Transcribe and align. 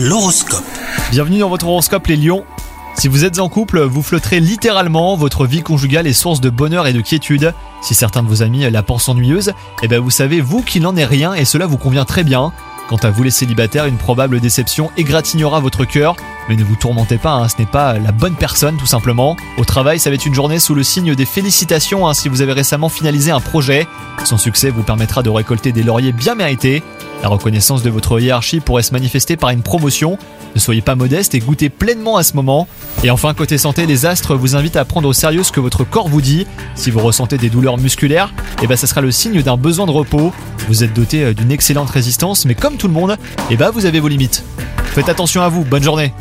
L'horoscope. 0.00 0.62
Bienvenue 1.10 1.40
dans 1.40 1.48
votre 1.48 1.66
horoscope 1.66 2.06
les 2.06 2.14
lions. 2.14 2.44
Si 2.96 3.08
vous 3.08 3.24
êtes 3.24 3.40
en 3.40 3.48
couple, 3.48 3.80
vous 3.80 4.00
flotterez 4.00 4.38
littéralement, 4.38 5.16
votre 5.16 5.44
vie 5.44 5.62
conjugale 5.62 6.06
est 6.06 6.12
source 6.12 6.40
de 6.40 6.50
bonheur 6.50 6.86
et 6.86 6.92
de 6.92 7.00
quiétude. 7.00 7.52
Si 7.82 7.96
certains 7.96 8.22
de 8.22 8.28
vos 8.28 8.44
amis 8.44 8.70
la 8.70 8.84
pensent 8.84 9.08
ennuyeuse, 9.08 9.54
eh 9.82 9.88
ben 9.88 9.98
vous 9.98 10.10
savez 10.10 10.40
vous 10.40 10.62
qu'il 10.62 10.82
n'en 10.82 10.94
est 10.94 11.04
rien 11.04 11.34
et 11.34 11.44
cela 11.44 11.66
vous 11.66 11.78
convient 11.78 12.04
très 12.04 12.22
bien. 12.22 12.52
Quant 12.88 12.98
à 12.98 13.10
vous 13.10 13.24
les 13.24 13.32
célibataires, 13.32 13.86
une 13.86 13.96
probable 13.96 14.38
déception 14.38 14.92
égratignera 14.96 15.58
votre 15.58 15.84
cœur, 15.84 16.14
mais 16.48 16.54
ne 16.54 16.62
vous 16.62 16.76
tourmentez 16.76 17.18
pas, 17.18 17.32
hein, 17.32 17.48
ce 17.48 17.58
n'est 17.58 17.66
pas 17.66 17.98
la 17.98 18.12
bonne 18.12 18.36
personne 18.36 18.76
tout 18.76 18.86
simplement. 18.86 19.36
Au 19.56 19.64
travail, 19.64 19.98
ça 19.98 20.10
va 20.10 20.14
être 20.14 20.26
une 20.26 20.34
journée 20.34 20.60
sous 20.60 20.76
le 20.76 20.84
signe 20.84 21.16
des 21.16 21.26
félicitations 21.26 22.06
hein, 22.06 22.14
si 22.14 22.28
vous 22.28 22.40
avez 22.40 22.52
récemment 22.52 22.88
finalisé 22.88 23.32
un 23.32 23.40
projet. 23.40 23.88
Son 24.24 24.38
succès 24.38 24.70
vous 24.70 24.84
permettra 24.84 25.24
de 25.24 25.28
récolter 25.28 25.72
des 25.72 25.82
lauriers 25.82 26.12
bien 26.12 26.36
mérités. 26.36 26.84
La 27.22 27.28
reconnaissance 27.28 27.82
de 27.82 27.90
votre 27.90 28.20
hiérarchie 28.20 28.60
pourrait 28.60 28.82
se 28.82 28.92
manifester 28.92 29.36
par 29.36 29.50
une 29.50 29.62
promotion. 29.62 30.18
Ne 30.54 30.60
soyez 30.60 30.82
pas 30.82 30.94
modeste 30.94 31.34
et 31.34 31.40
goûtez 31.40 31.68
pleinement 31.68 32.16
à 32.16 32.22
ce 32.22 32.34
moment. 32.34 32.68
Et 33.02 33.10
enfin, 33.10 33.34
côté 33.34 33.58
santé, 33.58 33.86
les 33.86 34.06
astres 34.06 34.36
vous 34.36 34.54
invitent 34.54 34.76
à 34.76 34.84
prendre 34.84 35.08
au 35.08 35.12
sérieux 35.12 35.42
ce 35.42 35.52
que 35.52 35.60
votre 35.60 35.84
corps 35.84 36.08
vous 36.08 36.20
dit. 36.20 36.46
Si 36.74 36.90
vous 36.90 37.00
ressentez 37.00 37.36
des 37.36 37.50
douleurs 37.50 37.76
musculaires, 37.76 38.32
eh 38.62 38.66
ben, 38.66 38.76
ça 38.76 38.86
sera 38.86 39.00
le 39.00 39.10
signe 39.10 39.42
d'un 39.42 39.56
besoin 39.56 39.86
de 39.86 39.90
repos. 39.90 40.32
Vous 40.68 40.84
êtes 40.84 40.94
doté 40.94 41.24
euh, 41.24 41.34
d'une 41.34 41.50
excellente 41.50 41.90
résistance, 41.90 42.44
mais 42.44 42.54
comme 42.54 42.76
tout 42.76 42.88
le 42.88 42.94
monde, 42.94 43.16
eh 43.50 43.56
ben, 43.56 43.70
vous 43.70 43.86
avez 43.86 44.00
vos 44.00 44.08
limites. 44.08 44.44
Faites 44.84 45.08
attention 45.08 45.42
à 45.42 45.48
vous, 45.48 45.64
bonne 45.64 45.82
journée 45.82 46.12